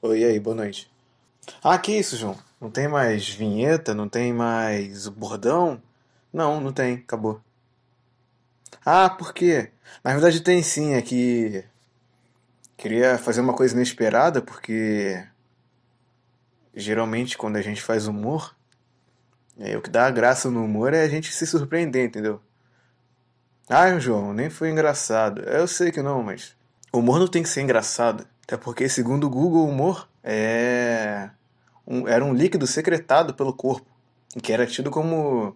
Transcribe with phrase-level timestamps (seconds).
[0.00, 0.88] Oi, aí, boa noite.
[1.60, 2.38] Ah, que isso, João?
[2.60, 3.92] Não tem mais vinheta?
[3.92, 5.82] Não tem mais bordão?
[6.32, 7.40] Não, não tem, acabou.
[8.86, 9.72] Ah, por quê?
[10.04, 11.64] Na verdade tem sim, é que.
[12.76, 15.20] Queria fazer uma coisa inesperada, porque.
[16.72, 18.54] Geralmente quando a gente faz humor,
[19.58, 22.40] é, o que dá graça no humor é a gente se surpreender, entendeu?
[23.68, 25.42] Ah, João, nem foi engraçado.
[25.42, 26.56] Eu sei que não, mas.
[26.92, 28.24] O humor não tem que ser engraçado.
[28.48, 31.28] Até porque, segundo o Google, o humor é
[31.86, 33.86] um, era um líquido secretado pelo corpo,
[34.42, 35.54] que era tido como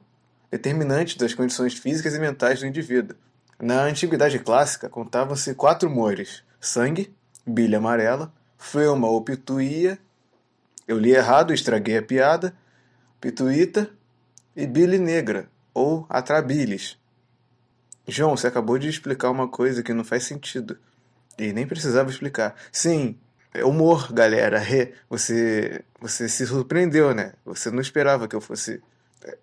[0.50, 3.16] determinante das condições físicas e mentais do indivíduo.
[3.58, 9.98] Na antiguidade clássica, contavam-se quatro humores: sangue, bilha amarela, fleuma ou pituía.
[10.86, 12.54] Eu li errado, estraguei a piada.
[13.18, 13.88] Pituíta
[14.54, 16.98] e bile negra, ou atrabilis.
[18.06, 20.76] João, você acabou de explicar uma coisa que não faz sentido.
[21.38, 22.54] E nem precisava explicar.
[22.70, 23.18] Sim,
[23.54, 24.62] é humor, galera.
[25.08, 27.34] Você, você se surpreendeu, né?
[27.44, 28.82] Você não esperava que eu fosse.
[29.24, 29.38] É,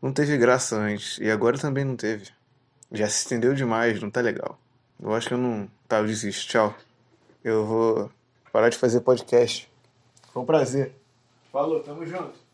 [0.00, 1.18] não teve graça antes.
[1.18, 2.28] E agora também não teve.
[2.92, 4.58] Já se estendeu demais, não tá legal.
[5.00, 5.68] Eu acho que eu não.
[5.88, 6.48] Tá, eu desisto.
[6.48, 6.74] Tchau.
[7.42, 8.10] Eu vou
[8.52, 9.70] parar de fazer podcast.
[10.32, 10.92] Foi um prazer.
[11.52, 12.45] Falou, tamo junto.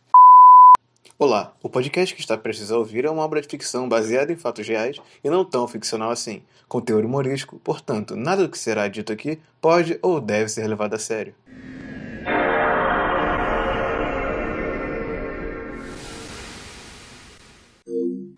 [1.25, 4.37] Olá, o podcast que está prestes a ouvir é uma obra de ficção baseada em
[4.37, 8.89] fatos reais e não tão ficcional assim, com teor humorístico, portanto, nada do que será
[8.89, 11.33] dito aqui pode ou deve ser levado a sério.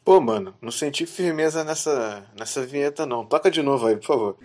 [0.05, 3.25] Pô, mano, não senti firmeza nessa, nessa vinheta não.
[3.25, 4.37] Toca de novo aí, por favor.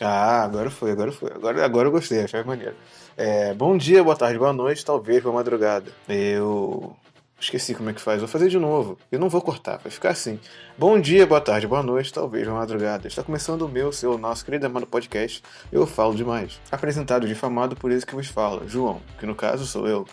[0.00, 1.30] Ah, agora foi, agora foi.
[1.32, 2.76] Agora, agora eu gostei, achei maneiro.
[3.16, 5.90] É, bom dia, boa tarde, boa noite, talvez boa madrugada.
[6.06, 6.94] Eu
[7.40, 8.98] esqueci como é que faz, vou fazer de novo.
[9.10, 10.38] Eu não vou cortar, vai ficar assim.
[10.76, 13.08] Bom dia, boa tarde, boa noite, talvez boa madrugada.
[13.08, 15.42] Está começando o meu, seu, nosso querido amado podcast.
[15.72, 16.60] Eu falo demais.
[16.70, 20.06] Apresentado difamado por esse que vos fala, João, que no caso sou eu.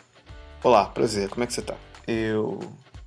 [0.64, 1.76] Olá, prazer, como é que você tá?
[2.08, 2.58] Eu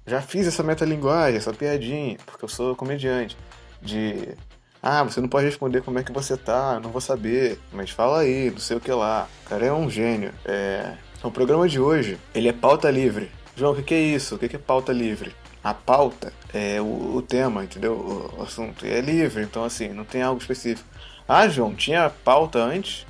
[0.06, 3.34] já fiz essa metalinguagem, essa piadinha, porque eu sou comediante.
[3.80, 4.36] De
[4.82, 8.20] ah, você não pode responder como é que você tá, não vou saber, mas fala
[8.20, 9.28] aí, não sei o que lá.
[9.44, 10.32] O cara é um gênio.
[10.44, 10.94] É...
[11.22, 13.30] O programa de hoje, ele é pauta livre.
[13.56, 14.34] João, o que, é isso?
[14.34, 15.34] O que, que é pauta livre?
[15.64, 17.94] A pauta é o, o tema, entendeu?
[17.94, 18.86] O, o assunto.
[18.86, 20.88] E é livre, então assim, não tem algo específico.
[21.26, 23.06] Ah, João, tinha pauta antes?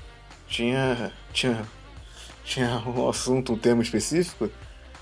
[0.48, 1.12] Tinha.
[1.32, 1.66] Tinha.
[2.44, 4.48] Tinha um assunto, um tema específico?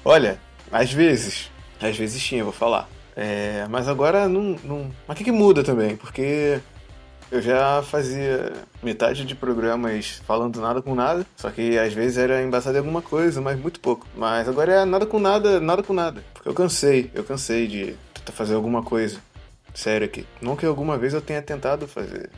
[0.04, 0.40] Olha,
[0.72, 1.50] às vezes.
[1.80, 2.88] Às vezes tinha, vou falar.
[3.16, 4.90] É, mas agora não, não.
[5.06, 5.96] Mas o que, que muda também?
[5.96, 6.60] Porque
[7.30, 8.52] eu já fazia
[8.82, 13.02] metade de programas falando nada com nada, só que às vezes era embasado em alguma
[13.02, 14.06] coisa, mas muito pouco.
[14.16, 16.24] Mas agora é nada com nada, nada com nada.
[16.32, 19.18] Porque eu cansei, eu cansei de tentar fazer alguma coisa
[19.74, 20.26] séria aqui.
[20.40, 22.30] Não que alguma vez eu tenha tentado fazer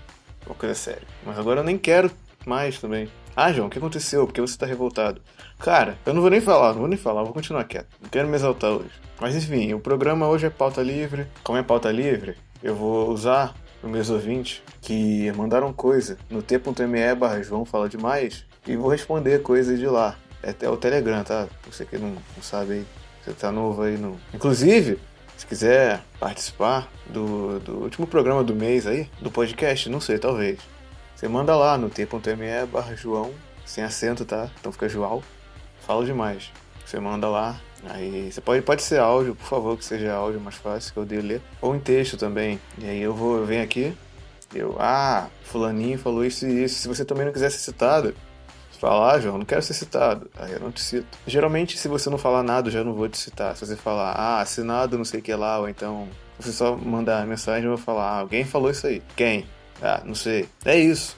[0.47, 2.11] uma coisa séria, mas agora eu nem quero
[2.47, 3.09] mais também.
[3.35, 4.27] Ah, João, o que aconteceu?
[4.27, 5.21] Por que você tá revoltado?
[5.59, 7.89] Cara, eu não vou nem falar, não vou nem falar, vou continuar quieto.
[8.01, 9.06] Não quero me exaltar hoje.
[9.21, 11.27] Mas enfim, o programa hoje é pauta livre.
[11.43, 17.15] Como é pauta livre, eu vou usar os meus ouvintes que mandaram coisa no t.me
[17.15, 20.17] barra João Fala Demais e vou responder coisas de lá.
[20.43, 21.49] É até o Telegram, tá?
[21.71, 22.87] Você que não, não sabe aí,
[23.25, 24.19] você tá novo aí no.
[24.35, 24.99] Inclusive,
[25.37, 30.59] se quiser participar do, do último programa do mês aí, do podcast, não sei, talvez.
[31.15, 33.33] Você manda lá no t.me barra João,
[33.65, 34.51] sem acento, tá?
[34.61, 35.23] Então fica João.
[35.81, 36.51] Fala demais.
[36.87, 40.57] Você manda lá, Aí você pode, pode ser áudio, por favor, que seja áudio mais
[40.57, 41.43] fácil que eu dei ler.
[41.61, 42.59] Ou em texto também.
[42.79, 43.95] E aí eu vou, eu venho aqui,
[44.55, 46.81] eu, ah, fulaninho falou isso e isso.
[46.81, 48.15] Se você também não quiser ser citado,
[48.81, 50.31] fala, ah, João, não quero ser citado.
[50.37, 51.07] Aí eu não te cito.
[51.27, 53.57] Geralmente, se você não falar nada, eu já não vou te citar.
[53.57, 56.09] Se você falar, ah, assinado não sei o que lá, ou então
[56.39, 59.03] você só mandar mensagem, eu vou falar, ah, alguém falou isso aí.
[59.15, 59.47] Quem?
[59.83, 60.49] Ah, não sei.
[60.65, 61.17] É isso.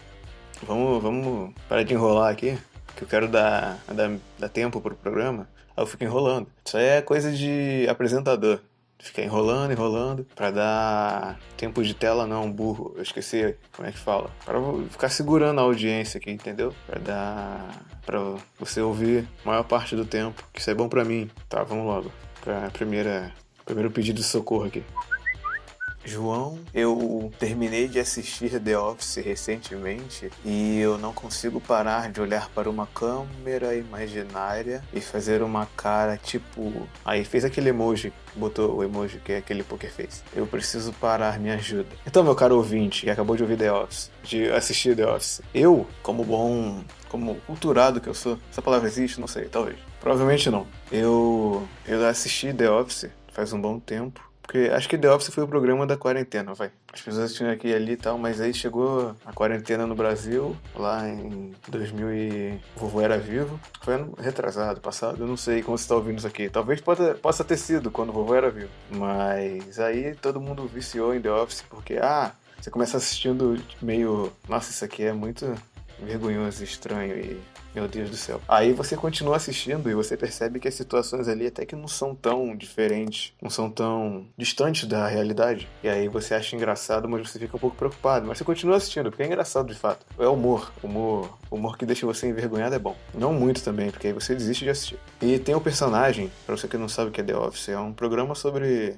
[0.62, 2.58] Vamos, vamos parar de enrolar aqui,
[2.96, 5.46] que eu quero dar, dar, dar tempo pro programa.
[5.80, 6.46] Eu fico enrolando.
[6.64, 8.60] Isso aí é coisa de apresentador.
[9.00, 12.92] Ficar enrolando, enrolando, para dar tempo de tela, não, burro.
[12.96, 14.28] Eu esqueci como é que fala.
[14.44, 14.58] Para
[14.90, 16.74] ficar segurando a audiência aqui, entendeu?
[16.86, 17.84] Para dar.
[18.04, 18.18] para
[18.58, 20.42] você ouvir a maior parte do tempo.
[20.52, 21.30] Que isso é bom para mim.
[21.48, 22.10] Tá, vamos logo.
[22.40, 23.32] Pra primeira.
[23.64, 24.82] Primeiro pedido de socorro aqui.
[26.08, 32.48] João, eu terminei de assistir The Office recentemente e eu não consigo parar de olhar
[32.48, 36.88] para uma câmera imaginária e fazer uma cara tipo.
[37.04, 40.22] Aí fez aquele emoji, botou o emoji que é aquele poker face.
[40.34, 41.90] Eu preciso parar, me ajuda.
[42.06, 45.86] Então, meu caro ouvinte que acabou de ouvir The Office, de assistir The Office, eu,
[46.02, 48.38] como bom como culturado que eu sou.
[48.50, 49.20] Essa palavra existe?
[49.20, 49.78] Não sei, talvez.
[50.00, 50.66] Provavelmente não.
[50.90, 55.44] Eu, eu assisti The Office faz um bom tempo Porque acho que The Office foi
[55.44, 56.70] o programa da quarentena, vai.
[56.90, 60.56] As pessoas assistindo aqui e ali e tal, mas aí chegou a quarentena no Brasil,
[60.74, 62.60] lá em 2000 e...
[62.74, 63.60] Vovô era vivo.
[63.82, 66.48] Foi ano retrasado, passado, eu não sei como você está ouvindo isso aqui.
[66.48, 68.70] Talvez possa, possa ter sido quando o vovô era vivo.
[68.90, 74.32] Mas aí todo mundo viciou em The Office porque, ah, você começa assistindo meio...
[74.48, 75.54] Nossa, isso aqui é muito
[76.00, 77.38] vergonhoso, estranho e
[77.78, 78.40] meu Deus do céu.
[78.48, 82.14] Aí você continua assistindo e você percebe que as situações ali até que não são
[82.14, 85.68] tão diferentes, não são tão distantes da realidade.
[85.82, 88.26] E aí você acha engraçado, mas você fica um pouco preocupado.
[88.26, 90.04] Mas você continua assistindo, porque é engraçado de fato.
[90.18, 90.72] É humor.
[90.82, 92.96] Humor, humor que deixa você envergonhado é bom.
[93.14, 94.98] Não muito também, porque aí você desiste de assistir.
[95.22, 97.68] E tem o um personagem, para você que não sabe o que é The Office,
[97.68, 98.96] é um programa sobre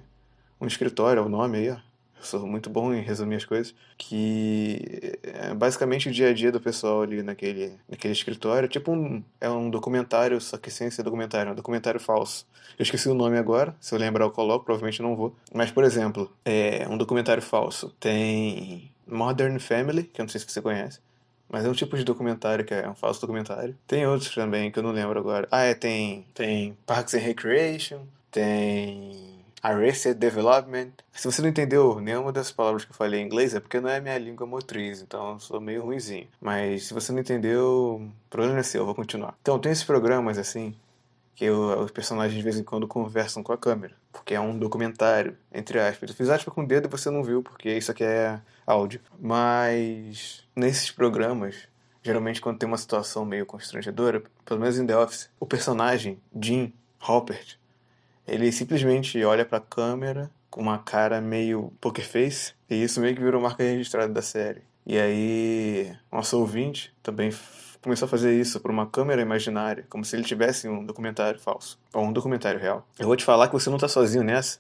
[0.59, 1.90] um escritório, é o nome aí, ó
[2.21, 6.61] sou muito bom em resumir as coisas, que é basicamente o dia a dia do
[6.61, 11.51] pessoal ali naquele, naquele escritório, tipo um, é um documentário, só que sem ser documentário,
[11.51, 12.47] é um documentário falso.
[12.79, 15.35] Eu esqueci o nome agora, se eu lembrar eu coloco, provavelmente não vou.
[15.53, 17.95] Mas, por exemplo, é um documentário falso.
[18.01, 21.01] Tem Modern Family, que eu não sei se você conhece,
[21.49, 23.77] mas é um tipo de documentário que é um falso documentário.
[23.87, 25.49] Tem outros também que eu não lembro agora.
[25.51, 28.01] Ah, é, tem, tem Parks and Recreation,
[28.31, 30.93] tem Arrested Development.
[31.13, 33.91] Se você não entendeu nenhuma das palavras que eu falei em inglês, é porque não
[33.91, 36.29] é minha língua motriz, então eu sou meio ruimzinho.
[36.41, 39.37] Mas se você não entendeu, problema é seu, eu vou continuar.
[39.43, 40.75] Então, tem esses programas assim,
[41.35, 44.59] que eu, os personagens de vez em quando conversam com a câmera, porque é um
[44.59, 46.11] documentário, entre aspas.
[46.11, 49.01] Eu fiz aspas com o dedo e você não viu, porque isso aqui é áudio.
[49.19, 51.69] Mas nesses programas,
[52.03, 56.73] geralmente quando tem uma situação meio constrangedora, pelo menos em The Office, o personagem, Jim
[56.99, 57.60] Halpert,
[58.31, 63.15] ele simplesmente olha para a câmera com uma cara meio poker face, e isso meio
[63.15, 64.63] que virou marca registrada da série.
[64.87, 67.31] E aí, nosso ouvinte também
[67.81, 71.79] começou a fazer isso por uma câmera imaginária, como se ele tivesse um documentário falso,
[71.93, 72.87] ou um documentário real.
[72.99, 74.59] Eu vou te falar que você não está sozinho nessa,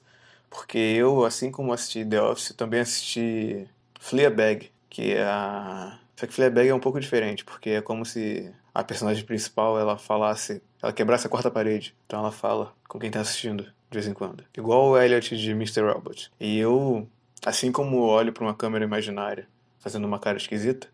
[0.48, 3.68] porque eu, assim como assisti The Office, também assisti
[3.98, 5.98] Fleabag, que é a...
[6.16, 9.96] Só que Fleabag é um pouco diferente, porque é como se a personagem principal ela
[9.96, 11.94] falasse, ela quebrasse a quarta parede.
[12.06, 14.44] Então ela fala com quem tá assistindo de vez em quando.
[14.56, 15.82] Igual o Elliot de Mr.
[15.82, 16.30] Robot.
[16.38, 17.08] E eu,
[17.44, 19.48] assim como olho para uma câmera imaginária
[19.78, 20.88] fazendo uma cara esquisita,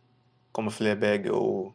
[0.52, 1.74] como a Fleabag ou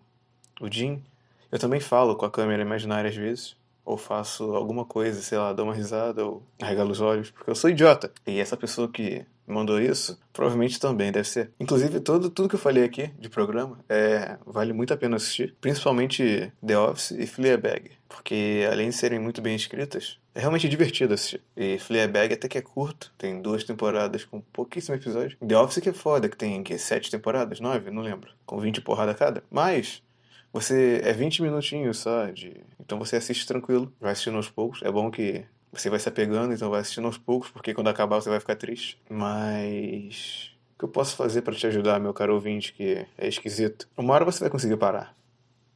[0.59, 1.03] o Jim,
[1.51, 3.55] eu também falo com a câmera imaginária às vezes.
[3.83, 7.55] Ou faço alguma coisa, sei lá, dou uma risada ou arregalo os olhos, porque eu
[7.55, 8.11] sou idiota.
[8.27, 11.51] E essa pessoa que mandou isso, provavelmente também deve ser.
[11.59, 15.55] Inclusive, todo, tudo que eu falei aqui de programa é, vale muito a pena assistir,
[15.59, 21.13] principalmente The Office e Fleabag, porque além de serem muito bem escritas, é realmente divertido
[21.13, 21.41] assistir.
[21.55, 25.37] E Fleabag até que é curto, tem duas temporadas com pouquíssimo episódio.
[25.37, 28.81] The Office que é foda, que tem que, sete temporadas, nove, não lembro, com 20
[28.81, 29.43] porrada cada.
[29.49, 30.03] Mas
[30.51, 32.53] você é 20 minutinhos só de.
[32.79, 34.81] Então você assiste tranquilo, vai assistindo aos poucos.
[34.83, 38.21] É bom que você vai se apegando, então vai assistindo aos poucos, porque quando acabar
[38.21, 39.01] você vai ficar triste.
[39.09, 40.51] Mas.
[40.75, 43.87] O que eu posso fazer para te ajudar, meu caro ouvinte, que é esquisito?
[43.95, 45.15] Uma hora você vai conseguir parar.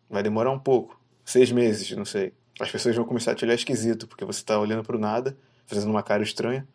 [0.09, 0.99] Vai demorar um pouco.
[1.25, 2.31] Seis meses, não sei.
[2.59, 5.35] As pessoas vão começar a te olhar esquisito, porque você tá olhando pro nada,
[5.65, 6.65] fazendo uma cara estranha.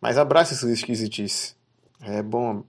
[0.00, 1.56] Mas abraça essa esquisitice.
[2.00, 2.64] É bom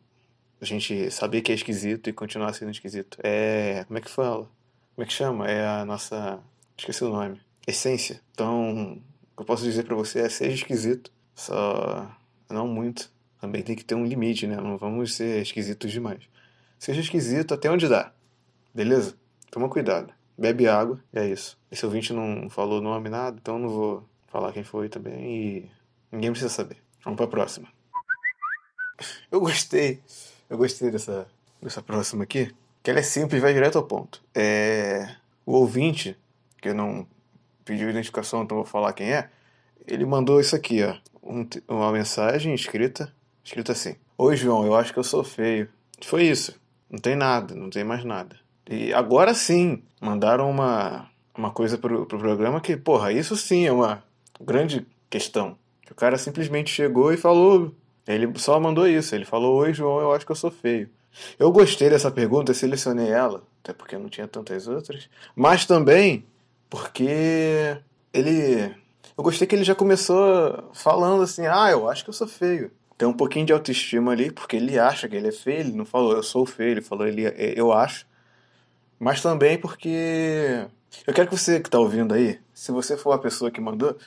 [0.60, 3.20] a gente saber que é esquisito e continuar sendo esquisito.
[3.24, 3.84] É.
[3.88, 4.50] Como é que fala?
[4.96, 5.48] Como é que chama?
[5.48, 6.40] É a nossa.
[6.78, 7.40] Esqueci o nome.
[7.66, 8.22] Essência.
[8.32, 9.02] Então,
[9.36, 12.10] que eu posso dizer para você é seja esquisito, só
[12.50, 13.12] não muito.
[13.40, 14.56] Também tem que ter um limite, né?
[14.56, 16.24] Não vamos ser esquisitos demais.
[16.80, 18.12] Seja esquisito até onde dá.
[18.74, 19.16] Beleza?
[19.52, 20.12] Toma cuidado.
[20.38, 21.58] Bebe água, é isso.
[21.72, 25.72] Esse ouvinte não falou nome, nada, então não vou falar quem foi também e
[26.12, 26.78] ninguém precisa saber.
[27.04, 27.68] Vamos pra próxima.
[29.32, 30.02] Eu gostei.
[30.50, 31.28] Eu gostei dessa,
[31.62, 32.54] dessa próxima aqui.
[32.84, 34.24] Que ela é simples vai direto ao ponto.
[34.34, 35.16] É.
[35.46, 36.18] O ouvinte,
[36.62, 37.08] que não
[37.66, 39.30] pediu identificação, então vou falar quem é.
[39.86, 40.96] Ele mandou isso aqui, ó.
[41.24, 43.14] Um, uma mensagem escrita,
[43.44, 45.70] escrita assim: Oi, João, eu acho que eu sou feio.
[46.04, 46.60] Foi isso.
[46.90, 48.38] Não tem nada, não tem mais nada.
[48.70, 53.72] E agora sim, mandaram uma, uma coisa pro, pro programa que, porra, isso sim é
[53.72, 54.04] uma
[54.40, 55.58] grande questão.
[55.90, 57.74] O cara simplesmente chegou e falou.
[58.06, 59.16] Ele só mandou isso.
[59.16, 60.90] Ele falou: Oi, João, eu acho que eu sou feio.
[61.40, 65.10] Eu gostei dessa pergunta, selecionei ela, até porque não tinha tantas outras.
[65.36, 66.26] Mas também
[66.70, 67.78] porque
[68.14, 68.76] ele.
[69.18, 72.72] Eu gostei que ele já começou falando assim: ah, eu acho que eu sou feio.
[72.98, 75.86] Tem um pouquinho de autoestima ali, porque ele acha que ele é feio, ele não
[75.86, 77.24] falou eu sou feio, ele falou ele,
[77.56, 78.07] eu acho.
[79.00, 80.66] Mas também porque.
[81.06, 83.98] Eu quero que você que está ouvindo aí, se você for a pessoa que mandou,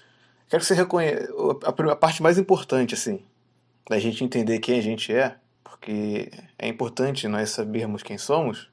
[0.49, 1.29] quero que você reconheça.
[1.65, 3.23] A parte mais importante, assim,
[3.89, 8.69] da gente entender quem a gente é, porque é importante nós sabermos quem somos.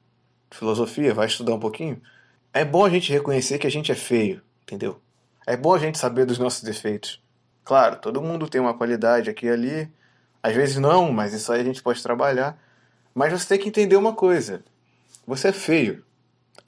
[0.50, 2.00] Filosofia, vai estudar um pouquinho
[2.52, 5.00] é bom a gente reconhecer que a gente é feio, entendeu?
[5.46, 7.22] É bom a gente saber dos nossos defeitos.
[7.64, 9.92] Claro, todo mundo tem uma qualidade aqui e ali.
[10.42, 12.58] Às vezes não, mas isso aí a gente pode trabalhar.
[13.14, 14.64] Mas você tem que entender uma coisa.
[15.26, 16.04] Você é feio.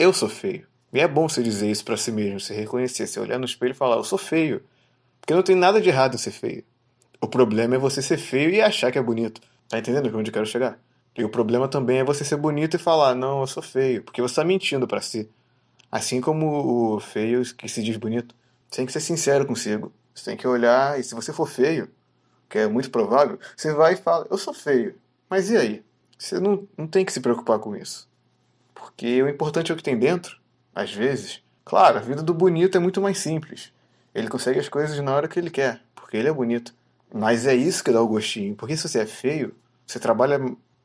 [0.00, 0.66] Eu sou feio.
[0.94, 3.72] E é bom você dizer isso para si mesmo, se reconhecer, se olhar no espelho
[3.72, 4.62] e falar, eu sou feio.
[5.20, 6.64] Porque não tem nada de errado em ser feio.
[7.20, 9.42] O problema é você ser feio e achar que é bonito.
[9.68, 10.80] Tá entendendo onde eu quero chegar?
[11.14, 14.02] E o problema também é você ser bonito e falar, não, eu sou feio.
[14.02, 15.28] Porque você tá mentindo para si.
[15.92, 18.34] Assim como o feio que se diz bonito.
[18.70, 19.92] Você tem que ser sincero consigo.
[20.14, 21.90] Você tem que olhar e se você for feio,
[22.48, 24.94] que é muito provável, você vai e fala, eu sou feio.
[25.28, 25.84] Mas e aí?
[26.18, 28.08] Você não, não tem que se preocupar com isso.
[28.90, 30.38] Porque o importante é o que tem dentro,
[30.74, 31.42] às vezes.
[31.64, 33.72] Claro, a vida do bonito é muito mais simples.
[34.14, 36.74] Ele consegue as coisas na hora que ele quer, porque ele é bonito.
[37.12, 38.54] Mas é isso que dá o gostinho.
[38.54, 39.54] Porque se você é feio,
[39.86, 40.40] você trabalha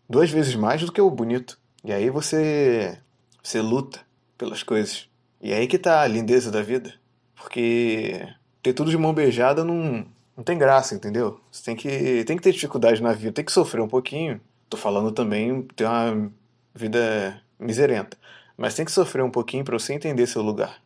[0.09, 1.59] duas vezes mais do que o bonito.
[1.83, 2.97] E aí você
[3.43, 3.99] você luta
[4.37, 5.07] pelas coisas.
[5.41, 6.93] E é aí que tá a lindeza da vida.
[7.35, 8.27] Porque
[8.63, 11.39] ter tudo de mão beijada não, não tem graça, entendeu?
[11.51, 14.41] Você tem que, tem que ter dificuldade na vida, tem que sofrer um pouquinho.
[14.67, 16.31] Tô falando também ter uma
[16.73, 18.17] vida miserenta.
[18.57, 20.81] Mas tem que sofrer um pouquinho para você entender seu lugar.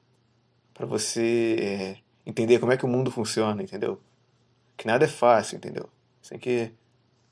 [0.80, 4.00] para você entender como é que o mundo funciona, entendeu?
[4.78, 5.90] Que nada é fácil, entendeu?
[6.22, 6.72] Você tem que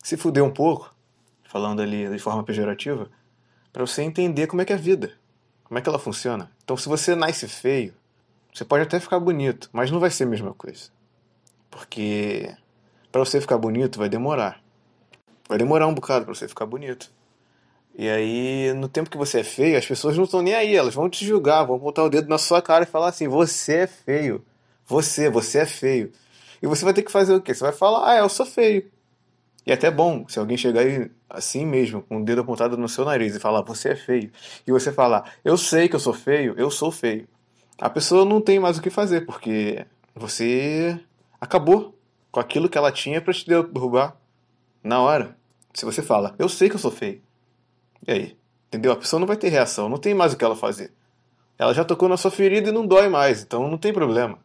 [0.03, 0.94] se fuder um pouco,
[1.46, 3.10] falando ali de forma pejorativa,
[3.72, 5.13] para você entender como é que é a vida,
[5.63, 6.51] como é que ela funciona.
[6.62, 7.94] Então, se você nasce feio,
[8.53, 10.89] você pode até ficar bonito, mas não vai ser a mesma coisa.
[11.72, 12.53] Porque
[13.13, 14.62] para você ficar bonito vai demorar.
[15.48, 17.10] Vai demorar um bocado para você ficar bonito.
[17.97, 20.93] E aí, no tempo que você é feio, as pessoas não estão nem aí, elas
[20.93, 23.87] vão te julgar, vão botar o dedo na sua cara e falar assim: você é
[23.87, 24.45] feio.
[24.85, 26.11] Você, você é feio.
[26.61, 27.55] E você vai ter que fazer o quê?
[27.55, 28.85] Você vai falar: ah, eu sou feio.
[29.65, 32.87] E é até bom se alguém chegar aí assim mesmo, com o dedo apontado no
[32.87, 34.31] seu nariz e falar: você é feio.
[34.67, 37.27] E você falar: eu sei que eu sou feio, eu sou feio.
[37.79, 40.99] A pessoa não tem mais o que fazer, porque você
[41.41, 41.97] acabou
[42.31, 44.15] com aquilo que ela tinha para te derrubar
[44.83, 45.35] na hora.
[45.73, 47.25] Se você fala: eu sei que eu sou feio.
[48.05, 48.37] E aí?
[48.67, 48.91] Entendeu?
[48.91, 50.91] A pessoa não vai ter reação, não tem mais o que ela fazer.
[51.57, 54.37] Ela já tocou na sua ferida e não dói mais, então não tem problema.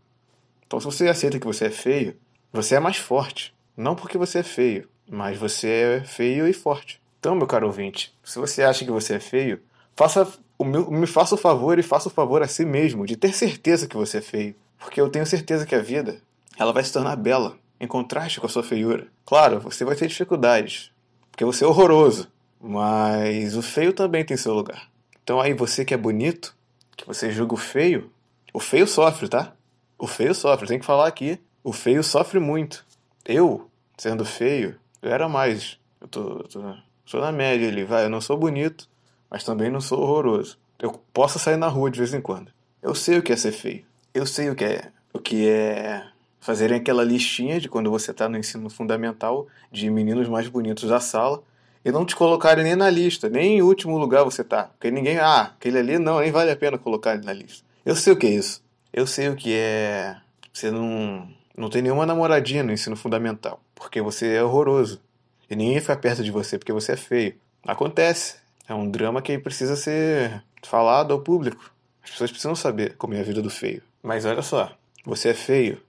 [0.66, 2.16] Então, se você aceita que você é feio,
[2.52, 3.54] você é mais forte.
[3.76, 7.00] Não porque você é feio, mas você é feio e forte.
[7.18, 9.61] Então, meu caro ouvinte, se você acha que você é feio,
[9.94, 10.26] faça
[10.59, 13.35] o meu, me faça o favor e faça o favor a si mesmo de ter
[13.35, 14.54] certeza que você é feio.
[14.78, 16.21] Porque eu tenho certeza que a vida
[16.59, 19.06] ela vai se tornar bela, em contraste com a sua feiura.
[19.25, 20.90] Claro, você vai ter dificuldades,
[21.30, 22.28] porque você é horroroso,
[22.62, 24.88] mas o feio também tem seu lugar.
[25.25, 26.54] Então aí você que é bonito,
[26.97, 28.09] que você julga o feio,
[28.54, 29.52] o feio sofre, tá?
[29.99, 31.40] O feio sofre, tem que falar aqui.
[31.64, 32.85] O feio sofre muito.
[33.25, 35.78] Eu, sendo feio, eu era mais.
[36.00, 38.04] Eu tô, tô, sou na média ali, vai.
[38.04, 38.88] Eu não sou bonito,
[39.28, 40.59] mas também não sou horroroso.
[40.78, 42.52] Eu posso sair na rua de vez em quando.
[42.81, 43.85] Eu sei o que é ser feio.
[44.14, 46.04] Eu sei o que é o que é
[46.40, 50.99] fazerem aquela listinha de quando você está no ensino fundamental de meninos mais bonitos da
[50.99, 51.42] sala
[51.85, 54.65] e não te colocarem nem na lista, nem em último lugar você tá.
[54.65, 57.65] Porque ninguém, ah, aquele ali não, nem vale a pena colocar ele na lista.
[57.85, 58.62] Eu sei o que é isso.
[58.93, 60.17] Eu sei o que é
[60.53, 65.01] você não, não tem nenhuma namoradinha no ensino fundamental, porque você é horroroso.
[65.49, 67.35] E ninguém fica perto de você porque você é feio.
[67.67, 68.37] Acontece.
[68.69, 71.73] É um drama que precisa ser falado ao público.
[72.03, 73.83] As pessoas precisam saber como é a vida do feio.
[74.03, 74.73] Mas olha só,
[75.05, 75.81] você é feio.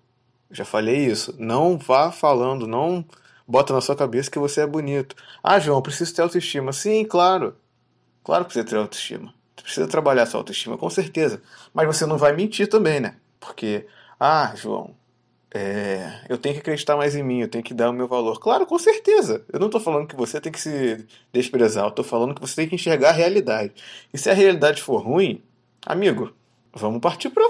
[0.49, 1.35] Já falei isso.
[1.37, 3.05] Não vá falando, não
[3.47, 5.15] bota na sua cabeça que você é bonito.
[5.43, 6.71] Ah, João, preciso ter autoestima.
[6.73, 7.55] Sim, claro.
[8.23, 9.33] Claro que você tem autoestima.
[9.55, 11.41] Você precisa trabalhar sua autoestima, com certeza.
[11.73, 13.15] Mas você não vai mentir também, né?
[13.39, 13.85] Porque,
[14.19, 14.95] ah, João,
[15.53, 18.39] é, eu tenho que acreditar mais em mim, eu tenho que dar o meu valor.
[18.39, 19.45] Claro, com certeza.
[19.53, 22.55] Eu não estou falando que você tem que se desprezar, eu estou falando que você
[22.55, 23.73] tem que enxergar a realidade.
[24.11, 25.43] E se a realidade for ruim,
[25.85, 26.33] amigo,
[26.73, 27.43] vamos partir para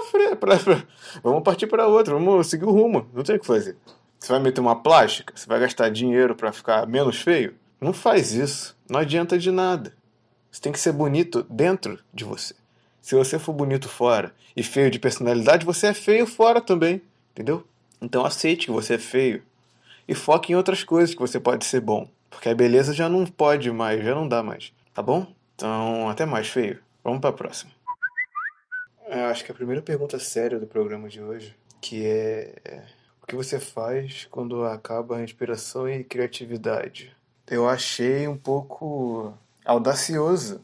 [1.22, 3.08] vamos partir para outra, vamos seguir o rumo.
[3.14, 3.76] Não tem o que fazer.
[4.24, 5.34] Você vai meter uma plástica?
[5.36, 7.54] Você vai gastar dinheiro para ficar menos feio?
[7.78, 8.74] Não faz isso.
[8.88, 9.92] Não adianta de nada.
[10.50, 12.54] Você tem que ser bonito dentro de você.
[13.02, 17.02] Se você for bonito fora e feio de personalidade, você é feio fora também,
[17.32, 17.66] entendeu?
[18.00, 19.42] Então aceite que você é feio
[20.08, 23.26] e foque em outras coisas que você pode ser bom, porque a beleza já não
[23.26, 25.26] pode mais, já não dá mais, tá bom?
[25.54, 26.78] Então, até mais, feio.
[27.04, 27.72] Vamos para a próxima.
[29.06, 32.82] Eu acho que a primeira pergunta séria do programa de hoje, que é, é
[33.24, 37.16] o que você faz quando acaba a inspiração e criatividade?
[37.46, 39.32] Eu achei um pouco
[39.64, 40.60] audacioso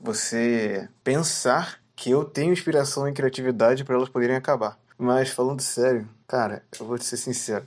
[0.00, 4.78] você pensar que eu tenho inspiração e criatividade para elas poderem acabar.
[4.96, 7.66] Mas falando sério, cara, eu vou te ser sincero.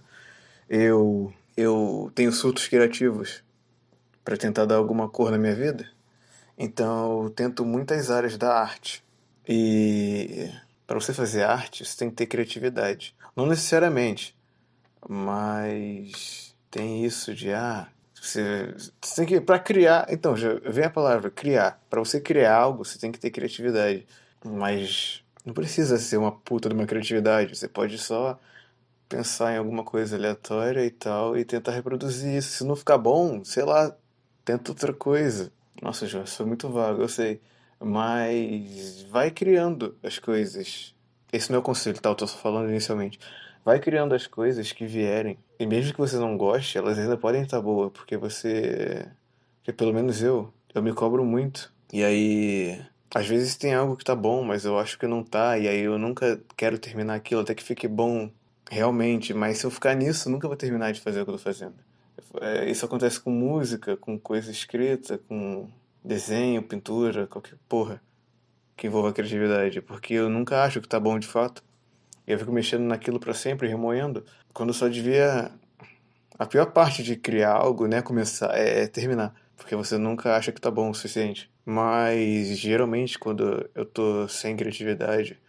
[0.67, 3.43] Eu eu tenho surtos criativos
[4.23, 5.87] para tentar dar alguma cor na minha vida.
[6.57, 9.03] Então eu tento muitas áreas da arte.
[9.47, 10.51] E
[10.91, 13.15] para você fazer arte, você tem que ter criatividade.
[13.33, 14.35] Não necessariamente
[15.07, 20.89] Mas tem isso de ah, você, você tem que para criar, então já vem a
[20.89, 21.81] palavra criar.
[21.89, 24.05] Para você criar algo, você tem que ter criatividade.
[24.43, 27.55] Mas não precisa ser uma puta de uma criatividade.
[27.55, 28.37] Você pode só
[29.09, 32.51] pensar em alguma coisa aleatória e tal e tentar reproduzir isso.
[32.57, 33.95] Se não ficar bom, sei lá,
[34.45, 35.51] tenta outra coisa.
[35.81, 37.41] Nossa, isso foi muito vago, eu sei.
[37.81, 40.93] Mas vai criando as coisas.
[41.33, 42.09] Esse não é o conselho, tá?
[42.09, 43.19] Eu tô só falando inicialmente.
[43.65, 45.37] Vai criando as coisas que vierem.
[45.59, 49.07] E mesmo que você não goste, elas ainda podem estar boas, porque você.
[49.57, 51.71] Porque pelo menos eu, eu me cobro muito.
[51.91, 52.81] E aí.
[53.13, 55.81] Às vezes tem algo que tá bom, mas eu acho que não tá, e aí
[55.81, 58.31] eu nunca quero terminar aquilo até que fique bom
[58.69, 59.33] realmente.
[59.33, 61.75] Mas se eu ficar nisso, nunca vou terminar de fazer o que eu tô fazendo.
[62.39, 65.67] É, isso acontece com música, com coisa escrita, com
[66.03, 68.01] desenho, pintura, qualquer porra
[68.75, 71.63] que envolva criatividade, porque eu nunca acho que tá bom de fato.
[72.25, 75.51] Eu fico mexendo naquilo para sempre, remoendo, quando só devia
[76.37, 80.59] a pior parte de criar algo, né, começar é terminar, porque você nunca acha que
[80.59, 81.51] tá bom o suficiente.
[81.63, 85.39] Mas geralmente quando eu tô sem criatividade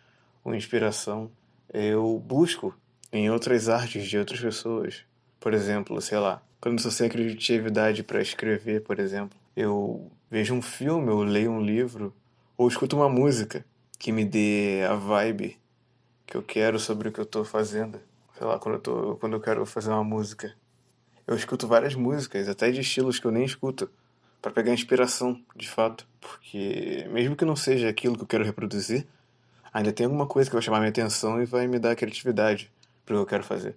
[0.44, 1.30] ou inspiração,
[1.72, 2.74] eu busco
[3.10, 5.04] em outras artes de outras pessoas.
[5.40, 10.54] Por exemplo, sei lá, quando eu tô sem criatividade para escrever, por exemplo, eu vejo
[10.54, 12.10] um filme, ou leio um livro,
[12.56, 13.66] ou escuto uma música
[13.98, 15.58] que me dê a vibe
[16.26, 18.00] que eu quero sobre o que eu estou fazendo.
[18.38, 20.56] Sei lá, quando eu, tô, quando eu quero fazer uma música.
[21.26, 23.90] Eu escuto várias músicas, até de estilos que eu nem escuto,
[24.40, 26.08] para pegar inspiração, de fato.
[26.18, 29.06] Porque, mesmo que não seja aquilo que eu quero reproduzir,
[29.70, 32.72] ainda tem alguma coisa que vai chamar minha atenção e vai me dar criatividade
[33.04, 33.76] para o que eu quero fazer.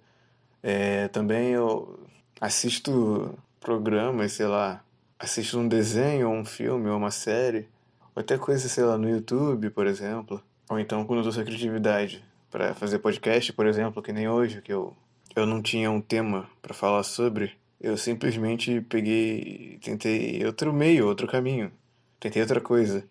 [0.62, 2.00] É, também eu
[2.40, 4.82] assisto programas, sei lá,
[5.18, 7.68] assisto um desenho, ou um filme, ou uma série,
[8.14, 10.42] ou até coisa, sei lá, no YouTube, por exemplo.
[10.68, 14.62] Ou então quando eu tô sem criatividade para fazer podcast, por exemplo, que nem hoje,
[14.62, 14.96] que eu,
[15.34, 21.26] eu não tinha um tema para falar sobre, eu simplesmente peguei tentei outro meio, outro
[21.26, 21.70] caminho.
[22.18, 23.06] Tentei outra coisa.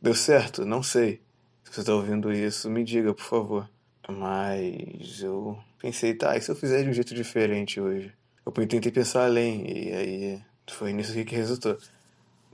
[0.00, 0.64] Deu certo?
[0.64, 1.20] Não sei.
[1.64, 3.70] Se você tá ouvindo isso, me diga, por favor.
[4.08, 8.12] Mas eu pensei, tá, e se eu fizer de um jeito diferente hoje?
[8.44, 11.76] Eu tentei pensar além, e aí foi nisso que resultou.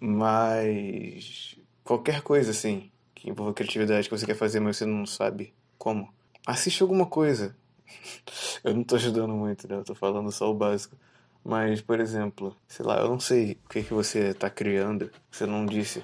[0.01, 5.53] Mas qualquer coisa assim que envolva criatividade que você quer fazer, mas você não sabe
[5.77, 6.13] como,
[6.47, 7.55] assiste alguma coisa.
[8.65, 9.77] eu não tô ajudando muito, né?
[9.77, 10.97] Eu tô falando só o básico.
[11.45, 15.47] Mas, por exemplo, sei lá, eu não sei o que, que você tá criando, você
[15.47, 16.03] não disse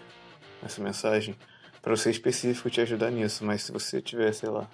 [0.63, 1.37] nessa mensagem,
[1.83, 4.69] para ser específico te ajudar nisso, mas se você tiver, sei lá,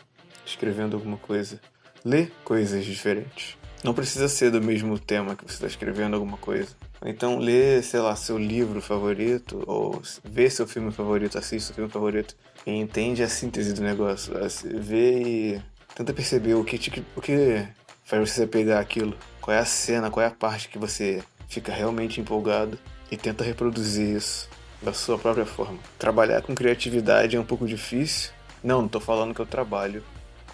[0.46, 1.60] escrevendo alguma coisa,
[2.04, 3.56] lê coisas diferentes.
[3.84, 6.74] Não precisa ser do mesmo tema que você está escrevendo alguma coisa.
[7.04, 11.90] Então lê, sei lá, seu livro favorito, ou vê seu filme favorito, assiste seu filme
[11.90, 12.36] favorito,
[12.66, 14.34] e entende a síntese do negócio.
[14.80, 15.62] Vê e
[15.94, 17.66] tenta perceber o que, te, o que
[18.04, 19.16] faz você pegar aquilo.
[19.40, 22.78] Qual é a cena, qual é a parte que você fica realmente empolgado
[23.10, 24.48] e tenta reproduzir isso
[24.80, 25.78] da sua própria forma.
[25.98, 28.30] Trabalhar com criatividade é um pouco difícil.
[28.62, 30.02] Não, não estou falando que eu trabalho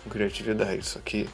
[0.02, 1.28] com criatividade, isso aqui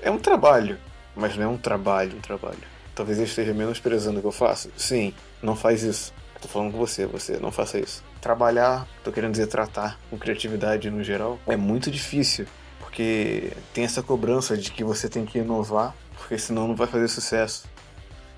[0.00, 0.78] é um trabalho
[1.14, 2.58] mas não é um trabalho, um trabalho.
[2.94, 4.70] Talvez eu esteja menosprezando o que eu faço.
[4.76, 6.12] Sim, não faz isso.
[6.40, 8.02] Tô falando com você, você não faça isso.
[8.20, 12.46] Trabalhar, tô querendo dizer tratar com criatividade no geral, é muito difícil,
[12.80, 17.06] porque tem essa cobrança de que você tem que inovar, porque senão não vai fazer
[17.06, 17.64] sucesso.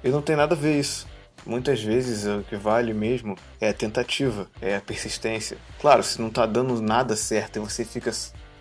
[0.03, 1.07] E não tem nada a ver isso.
[1.47, 5.57] Muitas vezes o que vale mesmo é a tentativa, é a persistência.
[5.81, 8.13] Claro, se não tá dando nada certo e você fica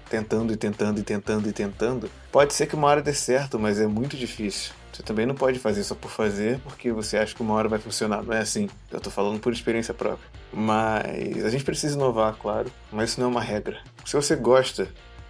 [0.09, 3.79] tentando e tentando e tentando e tentando, pode ser que uma hora dê certo, mas
[3.79, 4.73] é muito difícil.
[4.93, 7.79] Você também não pode fazer só por fazer, porque você acha que uma hora vai
[7.79, 8.23] funcionar.
[8.23, 8.69] Não é assim.
[8.91, 10.29] Eu tô falando por experiência própria.
[10.53, 13.81] Mas a gente precisa inovar, claro, mas isso não é uma regra.
[14.05, 14.85] Se você gosta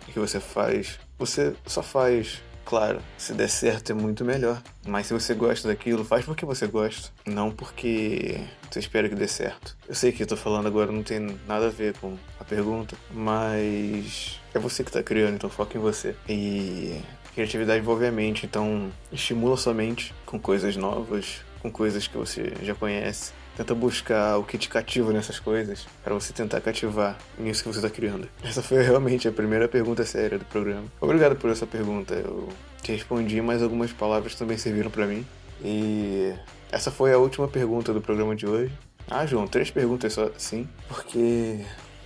[0.06, 2.41] do que você faz, você só faz.
[2.65, 4.62] Claro, se der certo é muito melhor.
[4.88, 8.39] Mas se você gosta daquilo, faz porque você gosta, não porque
[8.71, 9.78] você espera que dê certo.
[9.88, 12.95] Eu sei que eu tô falando agora não tem nada a ver com a pergunta,
[13.12, 16.15] mas é você que está criando, então foca em você.
[16.28, 17.02] E
[17.34, 22.54] criatividade envolve a mente, então estimula sua mente com coisas novas, com coisas que você
[22.62, 23.34] já conhece.
[23.56, 27.80] Tenta buscar o que te cativa nessas coisas, para você tentar cativar nisso que você
[27.80, 28.28] está criando.
[28.43, 30.86] Essa foi realmente a primeira pergunta séria do programa.
[31.00, 32.15] Obrigado por essa pergunta.
[32.15, 32.50] Eu
[32.82, 35.26] te respondi, mas algumas palavras também serviram para mim.
[35.63, 36.34] E
[36.72, 38.74] essa foi a última pergunta do programa de hoje.
[39.08, 41.60] Ah, João, três perguntas só, sim, porque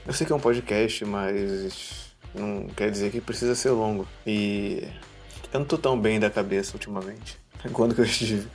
[0.06, 4.08] eu sei que é um podcast, mas não quer dizer que precisa ser longo.
[4.26, 4.88] E
[5.54, 7.38] eu não tô tão bem da cabeça ultimamente.
[7.74, 8.48] Quando que eu estive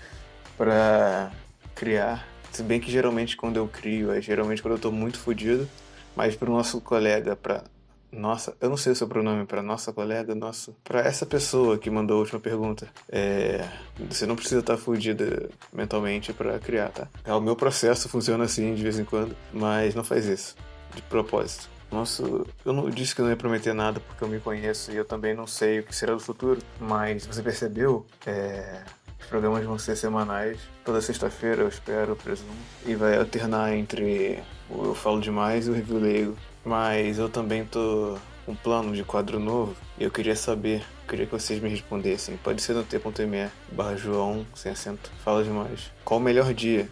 [0.57, 1.33] para
[1.74, 2.26] criar.
[2.50, 5.68] Se bem que geralmente quando eu crio é geralmente quando eu tô muito fodido.
[6.14, 7.64] Mas pro nosso colega, pra
[8.12, 11.88] nossa, eu não sei o seu pronome para nossa colega, nossa, para essa pessoa que
[11.88, 12.87] mandou a última pergunta.
[13.09, 13.66] É,
[13.98, 17.09] você não precisa estar tá fudida mentalmente para criar, tá?
[17.24, 20.55] É, o meu processo funciona assim de vez em quando, mas não faz isso
[20.94, 21.70] de propósito.
[21.92, 22.22] Nossa,
[22.64, 25.35] eu não disse que não ia prometer nada porque eu me conheço e eu também
[25.35, 28.07] não sei o que será do futuro, mas você percebeu?
[28.26, 28.83] É,
[29.20, 34.42] os programas vão ser semanais, toda sexta-feira eu espero, eu presumo, e vai alternar entre
[34.70, 36.37] o Eu Falo Demais e o Review Leigo.
[36.64, 41.26] Mas eu também tô com um plano de quadro novo e eu queria saber, queria
[41.26, 42.37] que vocês me respondessem.
[42.38, 45.90] Pode ser no t.me barra João, sem acento, fala demais.
[46.05, 46.88] Qual o melhor dia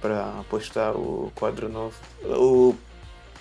[0.00, 1.94] para postar o quadro novo?
[2.24, 2.74] O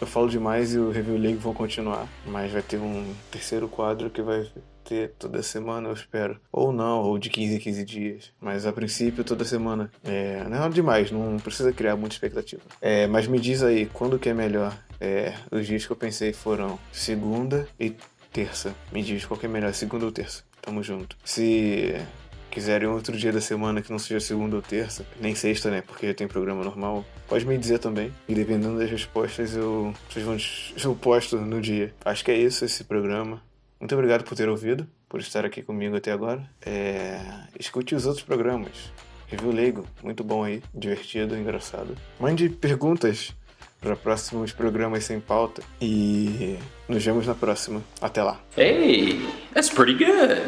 [0.01, 4.09] eu falo demais e o Review League vão continuar, mas vai ter um terceiro quadro
[4.09, 4.47] que vai
[4.83, 6.39] ter toda semana, eu espero.
[6.51, 8.31] Ou não, ou de 15 em 15 dias.
[8.41, 9.91] Mas a princípio, toda semana.
[10.03, 12.63] É, não é demais, não precisa criar muita expectativa.
[12.81, 14.75] É, mas me diz aí, quando que é melhor?
[14.99, 17.95] É, os dias que eu pensei foram segunda e
[18.33, 18.75] terça.
[18.91, 20.43] Me diz qual que é melhor, segunda ou terça.
[20.61, 21.15] Tamo junto.
[21.23, 21.95] Se
[22.51, 25.81] quiserem outro dia da semana que não seja segunda ou terça, nem sexta, né?
[25.81, 28.11] Porque tem programa normal, pode me dizer também.
[28.27, 30.37] E dependendo das respostas, eu, vocês vão,
[30.91, 31.93] eu posto no dia.
[32.05, 33.41] Acho que é isso esse programa.
[33.79, 36.47] Muito obrigado por ter ouvido, por estar aqui comigo até agora.
[36.63, 37.19] É...
[37.59, 38.91] Escute os outros programas.
[39.27, 41.95] Review Leigo, muito bom aí, divertido, engraçado.
[42.19, 43.33] Mande perguntas
[43.79, 47.81] para próximos programas sem pauta e nos vemos na próxima.
[47.99, 48.39] Até lá.
[48.55, 49.19] Hey,
[49.53, 50.41] that's pretty good.